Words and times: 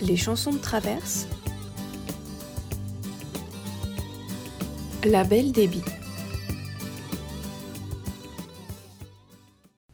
Les 0.00 0.16
chansons 0.16 0.52
de 0.52 0.58
traverse. 0.58 1.26
La 5.04 5.24
belle 5.24 5.50
débit. 5.50 5.82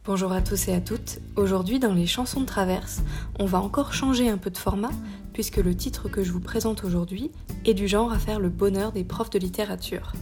Bonjour 0.03 0.31
à 0.31 0.41
tous 0.41 0.67
et 0.67 0.73
à 0.73 0.79
toutes. 0.79 1.19
Aujourd'hui, 1.35 1.79
dans 1.79 1.93
les 1.93 2.05
chansons 2.05 2.41
de 2.41 2.45
traverse, 2.45 3.01
on 3.39 3.45
va 3.45 3.59
encore 3.59 3.93
changer 3.93 4.29
un 4.29 4.37
peu 4.37 4.51
de 4.51 4.57
format, 4.57 4.91
puisque 5.33 5.57
le 5.57 5.75
titre 5.75 6.07
que 6.07 6.23
je 6.23 6.31
vous 6.31 6.39
présente 6.39 6.83
aujourd'hui 6.83 7.31
est 7.65 7.73
du 7.73 7.87
genre 7.87 8.13
à 8.13 8.19
faire 8.19 8.39
le 8.39 8.49
bonheur 8.49 8.91
des 8.91 9.03
profs 9.03 9.31
de 9.31 9.39
littérature. 9.39 10.13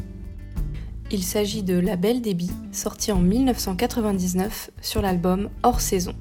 Il 1.11 1.23
s'agit 1.23 1.61
de 1.61 1.77
La 1.77 1.97
Belle 1.97 2.21
Débit, 2.21 2.51
sorti 2.71 3.11
en 3.11 3.19
1999 3.19 4.71
sur 4.81 5.01
l'album 5.01 5.49
Hors 5.61 5.81
Saison. 5.81 6.15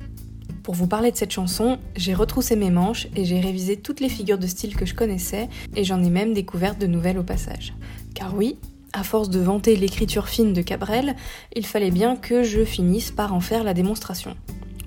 Pour 0.62 0.74
vous 0.74 0.86
parler 0.86 1.10
de 1.10 1.16
cette 1.16 1.32
chanson, 1.32 1.78
j'ai 1.96 2.14
retroussé 2.14 2.54
mes 2.54 2.70
manches 2.70 3.08
et 3.16 3.24
j'ai 3.24 3.40
révisé 3.40 3.76
toutes 3.76 3.98
les 3.98 4.08
figures 4.08 4.38
de 4.38 4.46
style 4.46 4.76
que 4.76 4.86
je 4.86 4.94
connaissais 4.94 5.48
et 5.74 5.82
j'en 5.82 6.02
ai 6.04 6.10
même 6.10 6.34
découvert 6.34 6.76
de 6.76 6.86
nouvelles 6.86 7.18
au 7.18 7.24
passage. 7.24 7.74
Car 8.14 8.36
oui, 8.36 8.58
à 8.92 9.02
force 9.02 9.28
de 9.28 9.40
vanter 9.40 9.74
l'écriture 9.74 10.28
fine 10.28 10.52
de 10.52 10.62
Cabrel, 10.62 11.16
il 11.56 11.66
fallait 11.66 11.90
bien 11.90 12.14
que 12.14 12.44
je 12.44 12.64
finisse 12.64 13.10
par 13.10 13.34
en 13.34 13.40
faire 13.40 13.64
la 13.64 13.74
démonstration. 13.74 14.36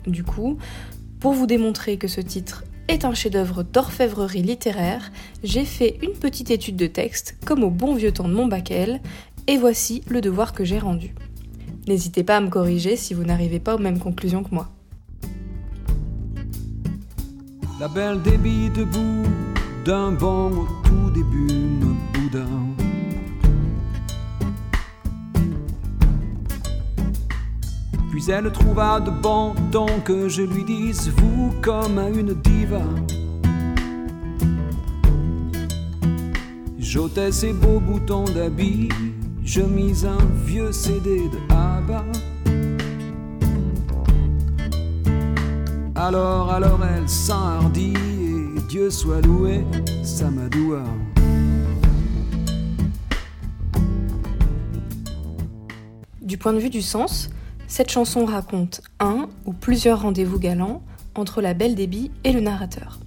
Du 0.08 0.24
coup, 0.24 0.58
pour 1.20 1.34
vous 1.34 1.48
démontrer 1.48 1.98
que 1.98 2.08
ce 2.08 2.22
titre 2.22 2.64
est 2.88 3.04
un 3.04 3.14
chef-d'œuvre 3.14 3.64
d'orfèvrerie 3.64 4.44
littéraire, 4.44 5.12
j'ai 5.44 5.66
fait 5.66 5.98
une 6.02 6.14
petite 6.14 6.52
étude 6.52 6.78
de 6.78 6.88
texte, 6.88 7.36
comme 7.46 7.64
au 7.64 7.72
bon 7.72 7.96
vieux 7.96 8.14
temps 8.14 8.30
de 8.30 8.34
mon 8.34 8.46
bac 8.46 8.72
et 8.72 9.58
voici 9.58 10.04
le 10.08 10.22
devoir 10.22 10.54
que 10.54 10.64
j'ai 10.64 10.80
rendu. 10.80 11.14
N'hésitez 11.88 12.24
pas 12.24 12.38
à 12.38 12.42
me 12.42 12.50
corriger 12.50 12.96
si 12.96 13.14
vous 13.14 13.24
n'arrivez 13.24 13.60
pas 13.60 13.76
aux 13.76 13.80
mêmes 13.80 14.00
conclusions 14.00 14.44
que 14.44 14.54
moi. 14.54 14.75
La 17.86 17.92
belle 17.92 18.20
débit 18.24 18.72
debout 18.72 19.30
d'un 19.86 20.12
banc 20.12 20.50
au 20.50 20.68
tout 20.84 21.12
début 21.14 21.54
me 21.54 21.94
boudin. 22.14 22.48
Puis 28.10 28.32
elle 28.32 28.52
trouva 28.52 29.00
de 29.00 29.12
bon 29.12 29.54
ton 29.72 29.86
que 30.04 30.27
je 30.27 30.42
lui 30.42 30.64
dise 30.64 31.12
vous 31.16 31.54
comme 31.62 32.00
à 32.00 32.10
une 32.10 32.34
diva. 32.34 32.82
J'ôtais 36.80 37.32
ses 37.32 37.54
beaux 37.54 37.80
boutons 37.80 38.26
d'habit, 38.26 38.90
je 39.44 39.62
mis 39.62 40.04
un 40.08 40.26
vieux 40.44 40.72
CD 40.72 41.30
de 41.30 41.54
ABBA. 41.54 42.04
Alors, 45.98 46.51
alors 46.51 46.82
elle 46.84 47.07
s'enhardit 47.07 47.93
et 47.96 48.62
Dieu 48.68 48.90
soit 48.90 49.21
loué, 49.21 49.63
Samadoua. 50.04 50.84
Du 56.21 56.37
point 56.37 56.52
de 56.52 56.60
vue 56.60 56.70
du 56.70 56.82
sens, 56.82 57.29
cette 57.68 57.90
chanson 57.90 58.26
raconte 58.26 58.82
un 58.99 59.29
ou 59.46 59.54
plusieurs 59.54 60.02
rendez-vous 60.02 60.37
galants 60.37 60.84
entre 61.15 61.41
la 61.41 61.54
belle 61.54 61.76
débit 61.76 62.12
et 62.26 62.34
le 62.34 62.41
narrateur. 62.41 62.99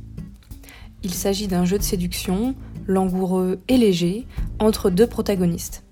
Il 1.02 1.12
s'agit 1.12 1.47
d'un 1.47 1.67
jeu 1.67 1.77
de 1.77 1.83
séduction, 1.83 2.55
langoureux 2.86 3.61
et 3.69 3.77
léger, 3.77 4.27
entre 4.61 4.89
deux 4.89 5.06
protagonistes. 5.06 5.84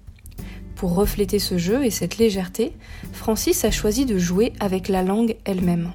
Pour 0.76 0.94
refléter 0.94 1.40
ce 1.40 1.58
jeu 1.58 1.84
et 1.84 1.90
cette 1.90 2.16
légèreté, 2.16 2.72
Francis 3.12 3.66
a 3.66 3.70
choisi 3.70 4.06
de 4.06 4.16
jouer 4.16 4.54
avec 4.60 4.88
la 4.88 5.02
langue 5.02 5.36
elle-même 5.44 5.92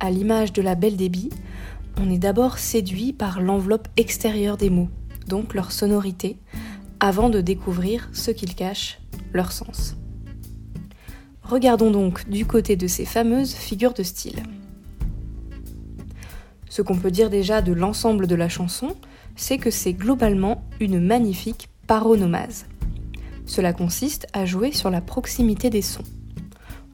à 0.00 0.10
l'image 0.10 0.52
de 0.52 0.62
la 0.62 0.74
belle 0.74 0.96
débit, 0.96 1.30
on 2.00 2.10
est 2.10 2.18
d'abord 2.18 2.58
séduit 2.58 3.12
par 3.12 3.40
l'enveloppe 3.40 3.88
extérieure 3.96 4.56
des 4.56 4.70
mots, 4.70 4.88
donc 5.26 5.54
leur 5.54 5.72
sonorité, 5.72 6.36
avant 7.00 7.28
de 7.28 7.40
découvrir 7.40 8.08
ce 8.12 8.30
qu'ils 8.30 8.54
cachent, 8.54 9.00
leur 9.32 9.52
sens. 9.52 9.96
Regardons 11.42 11.90
donc 11.90 12.28
du 12.28 12.44
côté 12.44 12.76
de 12.76 12.86
ces 12.86 13.04
fameuses 13.04 13.54
figures 13.54 13.94
de 13.94 14.02
style. 14.02 14.42
Ce 16.68 16.82
qu'on 16.82 16.96
peut 16.96 17.10
dire 17.10 17.30
déjà 17.30 17.62
de 17.62 17.72
l'ensemble 17.72 18.26
de 18.26 18.34
la 18.34 18.48
chanson, 18.48 18.94
c'est 19.34 19.58
que 19.58 19.70
c'est 19.70 19.94
globalement 19.94 20.62
une 20.80 21.00
magnifique 21.00 21.68
paronomase. 21.86 22.66
Cela 23.46 23.72
consiste 23.72 24.26
à 24.34 24.44
jouer 24.44 24.72
sur 24.72 24.90
la 24.90 25.00
proximité 25.00 25.70
des 25.70 25.82
sons. 25.82 26.04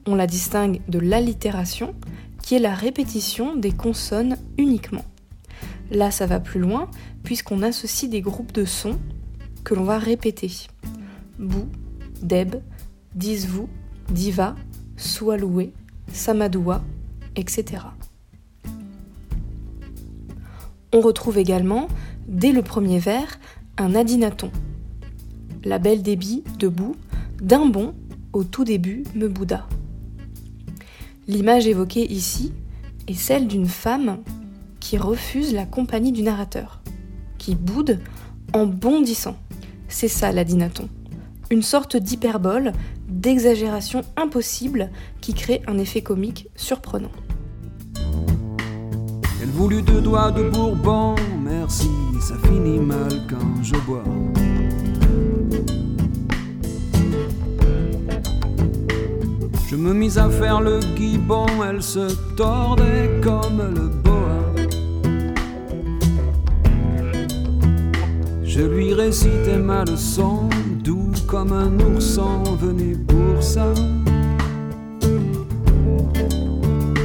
On 0.07 0.15
la 0.15 0.27
distingue 0.27 0.79
de 0.87 0.99
l'allitération, 0.99 1.93
qui 2.45 2.53
est 2.53 2.59
la 2.59 2.75
répétition 2.75 3.55
des 3.55 3.71
consonnes 3.71 4.37
uniquement. 4.59 5.03
Là, 5.89 6.11
ça 6.11 6.27
va 6.27 6.39
plus 6.39 6.59
loin, 6.59 6.91
puisqu'on 7.23 7.63
associe 7.63 8.09
des 8.09 8.21
groupes 8.21 8.51
de 8.51 8.65
sons 8.65 8.99
que 9.63 9.73
l'on 9.73 9.83
va 9.83 9.97
répéter. 9.97 10.51
Bou, 11.39 11.67
Deb, 12.21 12.57
Dis-vous, 13.15 13.67
Diva, 14.11 14.55
Soualoué, 14.95 15.73
Samadoua, 16.13 16.83
etc. 17.35 17.81
On 20.93 21.01
retrouve 21.01 21.39
également, 21.39 21.87
dès 22.27 22.51
le 22.51 22.61
premier 22.61 22.99
vers, 22.99 23.39
un 23.79 23.95
adinaton. 23.95 24.51
La 25.63 25.79
belle 25.79 26.03
débit, 26.03 26.43
debout, 26.59 26.95
d'un 27.41 27.65
bond, 27.65 27.95
au 28.33 28.43
tout 28.43 28.65
début, 28.65 29.03
me 29.15 29.27
bouda. 29.27 29.67
L'image 31.27 31.65
évoquée 31.65 32.11
ici 32.11 32.53
est 33.07 33.15
celle 33.15 33.47
d'une 33.47 33.67
femme 33.67 34.19
qui 34.79 34.97
refuse 34.97 35.53
la 35.53 35.65
compagnie 35.65 36.11
du 36.11 36.21
narrateur, 36.21 36.81
qui 37.39 37.55
boude 37.55 37.99
en 38.53 38.67
bondissant. 38.67 39.35
C'est 39.87 40.07
ça 40.07 40.31
la 40.31 40.43
dinaton. 40.43 40.87
Une 41.49 41.63
sorte 41.63 41.97
d'hyperbole, 41.97 42.73
d'exagération 43.07 44.01
impossible 44.17 44.91
qui 45.19 45.33
crée 45.33 45.63
un 45.65 45.79
effet 45.79 46.01
comique 46.01 46.47
surprenant. 46.55 47.11
Elle 49.41 49.49
voulut 49.49 49.81
deux 49.81 50.01
doigts 50.01 50.31
de 50.31 50.47
Bourbon, 50.49 51.15
merci, 51.43 51.89
ça 52.21 52.35
finit 52.47 52.79
mal 52.79 53.25
quand 53.27 53.63
je 53.63 53.75
bois. 53.77 54.03
Je 59.75 59.79
me 59.81 59.93
mis 59.93 60.17
à 60.17 60.29
faire 60.29 60.61
le 60.61 60.79
guibon, 60.95 61.47
elle 61.69 61.83
se 61.83 62.07
tordait 62.37 63.19
comme 63.21 63.61
le 63.75 63.89
boa. 63.89 64.53
Je 68.41 68.61
lui 68.61 68.93
récitais 68.93 69.57
ma 69.57 69.83
leçon, 69.83 70.47
doux 70.81 71.11
comme 71.27 71.51
un 71.51 71.77
ourson, 71.77 72.41
venez 72.57 72.95
pour 72.95 73.43
ça. 73.43 73.73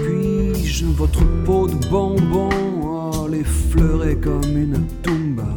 Puis-je 0.05 0.87
votre 0.87 1.25
peau 1.45 1.67
de 1.67 1.75
bonbon, 1.89 2.51
oh, 2.85 3.27
l'effleurer 3.29 4.15
comme 4.15 4.57
une 4.57 4.87
tumba. 5.03 5.49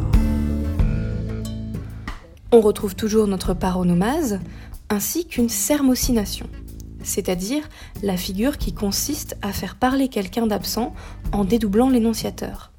On 2.51 2.59
retrouve 2.59 2.95
toujours 2.95 3.27
notre 3.27 3.53
paronomase 3.53 4.39
ainsi 4.89 5.27
qu'une 5.27 5.49
sermocination 5.49 6.47
c'est-à-dire 7.03 7.67
la 8.01 8.17
figure 8.17 8.57
qui 8.57 8.73
consiste 8.73 9.37
à 9.41 9.51
faire 9.51 9.75
parler 9.75 10.07
quelqu'un 10.07 10.47
d'absent 10.47 10.93
en 11.31 11.45
dédoublant 11.45 11.89
l'énonciateur. 11.89 12.71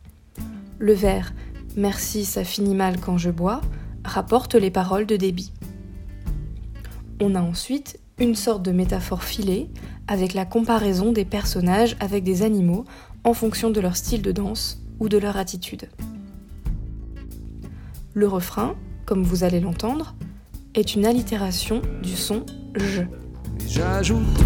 Le 0.79 0.93
vers 0.93 1.33
Merci, 1.77 2.25
ça 2.25 2.45
finit 2.45 2.75
mal 2.75 3.01
quand 3.01 3.19
je 3.19 3.31
bois 3.31 3.61
rapporte 4.05 4.55
les 4.55 4.71
paroles 4.71 5.07
de 5.07 5.17
débit. 5.17 5.53
On 7.21 7.35
a 7.35 7.41
ensuite 7.41 7.99
une 8.19 8.35
sorte 8.35 8.63
de 8.63 8.71
métaphore 8.71 9.25
filée 9.25 9.71
avec 10.07 10.35
la 10.35 10.45
comparaison 10.45 11.11
des 11.11 11.25
personnages 11.25 11.97
avec 12.01 12.23
des 12.23 12.43
animaux 12.43 12.85
en 13.25 13.33
fonction 13.33 13.71
de 13.71 13.81
leur 13.81 13.97
style 13.97 14.23
de 14.23 14.33
danse 14.33 14.79
ou 15.01 15.09
de 15.09 15.19
leur 15.19 15.37
attitude. 15.37 15.89
Le 18.13 18.29
refrain, 18.29 18.77
comme 19.07 19.25
vous 19.25 19.43
allez 19.43 19.61
l'entendre, 19.61 20.15
est 20.75 20.95
une 20.95 21.07
allitération 21.07 21.83
du 22.03 22.15
son 22.15 22.45
je. 22.77 23.03
J'ajoute, 23.69 24.45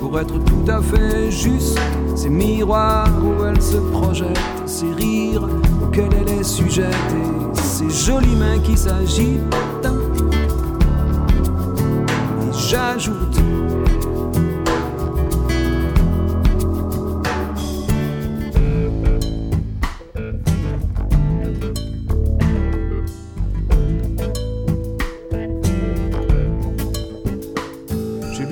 pour 0.00 0.18
être 0.20 0.38
tout 0.44 0.64
à 0.70 0.82
fait 0.82 1.30
juste, 1.30 1.78
ces 2.14 2.28
miroirs 2.28 3.08
où 3.24 3.44
elle 3.44 3.60
se 3.60 3.76
projette, 3.76 4.38
ces 4.66 4.90
rires 4.92 5.48
auxquels 5.82 6.12
elle 6.20 6.40
est 6.40 6.44
sujette, 6.44 6.94
et 7.12 7.56
ces 7.56 7.88
jolies 7.88 8.36
mains 8.36 8.58
qui 8.58 8.76
s'agitent. 8.76 9.40
Et 12.42 12.52
j'ajoute, 12.52 13.33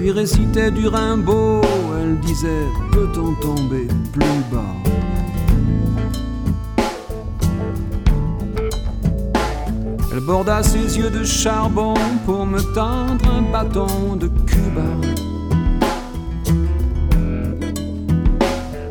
puis 0.02 0.10
récitait 0.10 0.72
du 0.72 0.88
Rimbaud. 0.88 1.60
Elle 1.96 2.18
disait 2.18 2.66
Peut-on 2.90 3.34
tomber 3.36 3.86
plus 4.12 4.42
bas 4.50 4.74
Elle 10.12 10.20
borda 10.20 10.62
ses 10.64 10.98
yeux 10.98 11.10
de 11.10 11.22
charbon 11.22 11.94
pour 12.26 12.44
me 12.46 12.60
tendre 12.74 13.24
un 13.30 13.42
bâton 13.42 14.16
de 14.16 14.26
Cuba. 14.26 14.90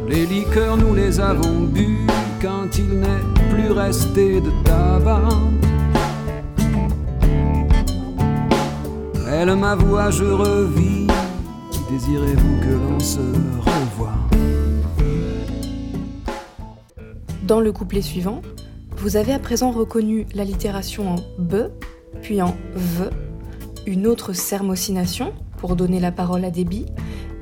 Les 0.07 0.25
liqueurs, 0.25 0.77
nous 0.77 0.95
les 0.95 1.19
avons 1.19 1.59
bu 1.63 2.07
quand 2.41 2.69
il 2.77 3.01
n'est 3.01 3.25
plus 3.49 3.71
resté 3.71 4.39
de 4.39 4.51
tabac. 4.63 5.27
Elle 9.33 9.55
m'avoua, 9.55 10.09
je 10.11 10.23
revis 10.23 11.00
Désirez-vous 12.03 12.59
que 12.61 12.73
l'on 12.73 12.99
se 12.99 13.19
Dans 17.43 17.59
le 17.59 17.71
couplet 17.71 18.01
suivant, 18.01 18.41
vous 18.97 19.17
avez 19.17 19.33
à 19.33 19.37
présent 19.37 19.69
reconnu 19.69 20.25
l'allitération 20.33 21.11
en 21.11 21.15
B, 21.37 21.69
puis 22.23 22.41
en 22.41 22.55
V, 22.73 23.05
une 23.85 24.07
autre 24.07 24.33
sermocination 24.33 25.31
pour 25.57 25.75
donner 25.75 25.99
la 25.99 26.11
parole 26.11 26.43
à 26.43 26.49
débit, 26.49 26.87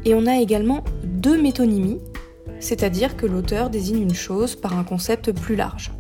et 0.04 0.14
on 0.14 0.26
a 0.26 0.40
également 0.40 0.84
deux 1.06 1.42
métonymies, 1.42 2.02
c'est-à-dire 2.60 3.16
que 3.16 3.26
l'auteur 3.26 3.70
désigne 3.70 4.02
une 4.02 4.14
chose 4.14 4.58
par 4.58 4.78
un 4.78 4.84
concept 4.84 5.32
plus 5.32 5.56
large. 5.56 5.94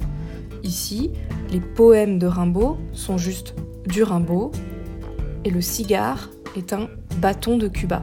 Ici, 0.63 1.11
les 1.49 1.61
poèmes 1.61 2.19
de 2.19 2.27
Rimbaud 2.27 2.77
sont 2.91 3.17
juste 3.17 3.55
du 3.87 4.03
Rimbaud, 4.03 4.51
et 5.45 5.49
le 5.49 5.61
cigare 5.61 6.29
est 6.57 6.73
un 6.73 6.89
bâton 7.21 7.57
de 7.57 7.69
Cuba. 7.69 8.01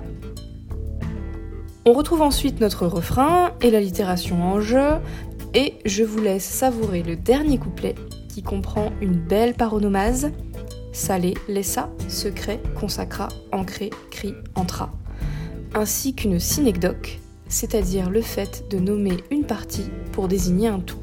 On 1.89 1.93
retrouve 1.93 2.23
ensuite 2.23 2.61
notre 2.61 2.89
refrain 2.89 3.53
et 3.61 3.71
l'allitération 3.71 4.43
en 4.43 4.61
jeu, 4.61 4.97
et 5.55 5.75
je 5.85 6.03
vous 6.03 6.21
laisse 6.21 6.45
savourer 6.45 7.05
le 7.05 7.15
dernier 7.15 7.59
couplet 7.59 7.95
qui 8.29 8.43
comprend 8.43 8.91
une 9.01 9.15
belle 9.15 9.55
paronomase 9.55 10.33
salé, 10.93 11.35
laissa, 11.47 11.89
secret, 12.09 12.61
consacra, 12.75 13.29
ancré, 13.53 13.91
cri, 14.11 14.35
entra, 14.57 14.91
ainsi 15.75 16.13
qu'une 16.13 16.41
synecdoque, 16.41 17.21
c'est-à-dire 17.47 18.11
le 18.11 18.21
fait 18.21 18.65
de 18.69 18.81
nommer 18.81 19.19
une 19.31 19.45
partie 19.45 19.89
pour 20.11 20.27
désigner 20.27 20.67
un 20.67 20.81
tout. 20.81 20.99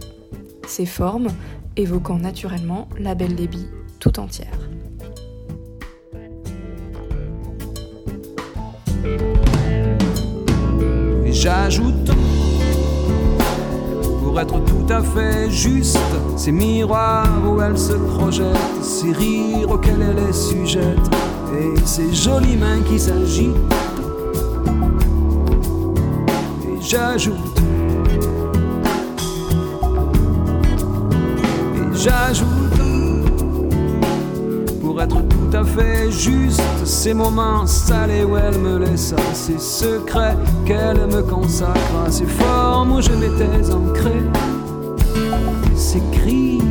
Ces 0.67 0.85
formes 0.85 1.29
évoquant 1.77 2.17
naturellement 2.17 2.89
la 2.99 3.15
belle 3.15 3.35
débit 3.35 3.67
tout 3.99 4.19
entière. 4.19 4.59
J'ajoute. 11.43 12.09
Pour 14.23 14.39
être 14.39 14.63
tout 14.63 14.85
à 14.89 15.01
fait 15.03 15.51
juste 15.51 15.97
ces 16.37 16.53
miroirs 16.53 17.27
où 17.45 17.61
elle 17.61 17.77
se 17.77 17.93
projette, 17.93 18.55
ces 18.81 19.11
rires 19.11 19.69
auxquels 19.69 20.01
elle 20.01 20.29
est 20.29 20.33
sujette 20.33 21.07
et 21.53 21.77
ces 21.85 22.13
jolies 22.13 22.55
mains 22.55 22.81
qui 22.87 22.97
s'agitent. 22.97 23.49
Et 26.65 26.81
j'ajoute. 26.81 27.59
Et 31.75 31.95
j'ajoute 31.97 32.82
être 35.03 35.21
tout 35.27 35.57
à 35.57 35.63
fait 35.63 36.11
juste. 36.11 36.61
Ces 36.85 37.13
moments 37.13 37.65
salés 37.67 38.23
où 38.23 38.37
elle 38.37 38.57
me 38.59 38.77
laissa 38.77 39.17
ces 39.33 39.59
secrets 39.59 40.37
qu'elle 40.65 41.07
me 41.07 41.21
consacra 41.21 42.09
ces 42.09 42.25
formes 42.25 42.93
où 42.93 43.01
je 43.01 43.11
m'étais 43.11 43.71
ancré. 43.71 44.21
Ces 45.75 46.01
cris 46.11 46.61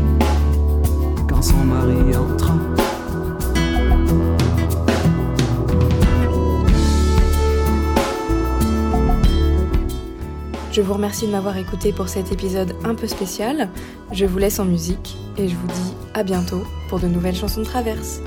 vous 10.92 10.98
remercie 10.98 11.26
de 11.26 11.32
m'avoir 11.32 11.56
écouté 11.56 11.90
pour 11.90 12.10
cet 12.10 12.32
épisode 12.32 12.76
un 12.84 12.94
peu 12.94 13.06
spécial. 13.06 13.70
Je 14.12 14.26
vous 14.26 14.36
laisse 14.36 14.58
en 14.58 14.66
musique 14.66 15.16
et 15.38 15.48
je 15.48 15.56
vous 15.56 15.66
dis 15.68 15.94
à 16.12 16.22
bientôt 16.22 16.64
pour 16.90 17.00
de 17.00 17.06
nouvelles 17.06 17.34
chansons 17.34 17.60
de 17.60 17.64
traverse. 17.64 18.20